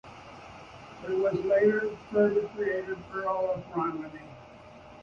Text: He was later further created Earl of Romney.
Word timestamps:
He 1.05 1.13
was 1.13 1.35
later 1.45 1.95
further 2.11 2.47
created 2.55 2.97
Earl 3.13 3.51
of 3.53 3.77
Romney. 3.77 4.19